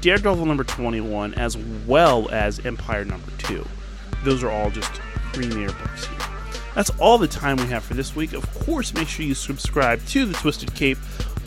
Daredevil 0.00 0.46
number 0.46 0.64
21, 0.64 1.34
as 1.34 1.58
well 1.86 2.30
as 2.30 2.64
Empire 2.64 3.04
number 3.04 3.30
2. 3.38 3.64
Those 4.24 4.42
are 4.42 4.50
all 4.50 4.70
just 4.70 4.92
premier 5.34 5.68
books 5.68 6.06
here. 6.06 6.21
That's 6.74 6.90
all 6.98 7.18
the 7.18 7.28
time 7.28 7.56
we 7.56 7.66
have 7.66 7.84
for 7.84 7.94
this 7.94 8.16
week. 8.16 8.32
Of 8.32 8.52
course, 8.60 8.94
make 8.94 9.08
sure 9.08 9.24
you 9.24 9.34
subscribe 9.34 10.04
to 10.06 10.24
The 10.26 10.34
Twisted 10.34 10.74
Cape 10.74 10.98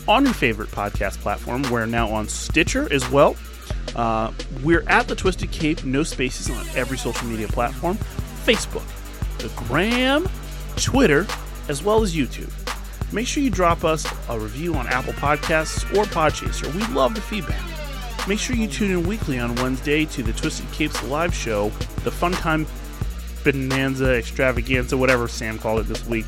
on 0.08 0.24
your 0.24 0.34
favorite 0.34 0.70
podcast 0.70 1.18
platform. 1.18 1.62
We're 1.70 1.86
now 1.86 2.08
on 2.08 2.28
Stitcher 2.28 2.92
as 2.92 3.08
well. 3.10 3.36
Uh, 3.94 4.32
we're 4.62 4.84
at 4.88 5.08
The 5.08 5.16
Twisted 5.16 5.50
Cape, 5.50 5.84
no 5.84 6.02
spaces 6.02 6.50
on 6.50 6.66
every 6.76 6.98
social 6.98 7.26
media 7.26 7.48
platform 7.48 7.96
Facebook, 8.44 8.86
the 9.38 9.48
Gram, 9.64 10.28
Twitter, 10.76 11.26
as 11.68 11.82
well 11.82 12.02
as 12.02 12.14
YouTube. 12.14 12.52
Make 13.12 13.26
sure 13.26 13.42
you 13.42 13.50
drop 13.50 13.84
us 13.84 14.06
a 14.28 14.38
review 14.38 14.74
on 14.74 14.86
Apple 14.86 15.12
Podcasts 15.14 15.82
or 15.96 16.04
Podchaser. 16.04 16.72
We 16.74 16.94
love 16.94 17.14
the 17.14 17.20
feedback. 17.20 17.62
Make 18.28 18.38
sure 18.38 18.54
you 18.54 18.68
tune 18.68 18.90
in 18.90 19.06
weekly 19.06 19.38
on 19.38 19.54
Wednesday 19.56 20.04
to 20.06 20.22
the 20.22 20.32
Twisted 20.32 20.70
Capes 20.72 21.02
live 21.04 21.34
show, 21.34 21.70
the 22.04 22.10
Fun 22.10 22.32
Time 22.32 22.66
bonanza 23.52 24.14
extravaganza, 24.14 24.96
whatever 24.96 25.28
Sam 25.28 25.58
called 25.58 25.80
it 25.80 25.88
this 25.88 26.04
week, 26.06 26.26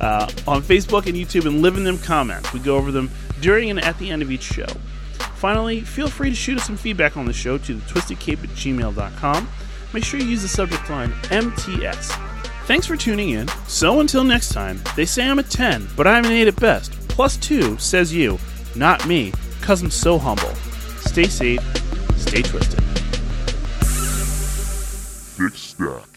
uh, 0.00 0.30
on 0.46 0.62
Facebook 0.62 1.06
and 1.06 1.14
YouTube 1.16 1.46
and 1.46 1.62
live 1.62 1.76
in 1.76 1.84
them 1.84 1.98
comments. 1.98 2.52
We 2.52 2.60
go 2.60 2.76
over 2.76 2.92
them 2.92 3.10
during 3.40 3.70
and 3.70 3.82
at 3.82 3.98
the 3.98 4.10
end 4.10 4.22
of 4.22 4.30
each 4.30 4.42
show. 4.42 4.66
Finally, 5.36 5.80
feel 5.82 6.08
free 6.08 6.30
to 6.30 6.36
shoot 6.36 6.58
us 6.58 6.66
some 6.66 6.76
feedback 6.76 7.16
on 7.16 7.24
the 7.24 7.32
show 7.32 7.58
to 7.58 7.74
the 7.74 7.80
twistedcape 7.92 8.42
at 8.42 8.50
gmail.com. 8.50 9.48
Make 9.92 10.04
sure 10.04 10.20
you 10.20 10.26
use 10.26 10.42
the 10.42 10.48
subject 10.48 10.88
line 10.90 11.12
MTS. 11.30 12.12
Thanks 12.66 12.86
for 12.86 12.96
tuning 12.96 13.30
in. 13.30 13.48
So 13.66 14.00
until 14.00 14.24
next 14.24 14.50
time, 14.50 14.80
they 14.94 15.06
say 15.06 15.28
I'm 15.28 15.38
a 15.38 15.42
10, 15.42 15.88
but 15.96 16.06
I'm 16.06 16.24
an 16.24 16.32
8 16.32 16.48
at 16.48 16.56
best. 16.56 16.92
Plus 17.08 17.36
2, 17.38 17.78
says 17.78 18.12
you, 18.12 18.38
not 18.74 19.06
me, 19.06 19.32
because 19.58 19.80
I'm 19.80 19.90
so 19.90 20.18
humble. 20.18 20.54
Stay 20.98 21.24
safe, 21.24 21.60
stay 22.16 22.42
twisted. 22.42 22.80
Thick 25.38 25.54
stack. 25.54 26.07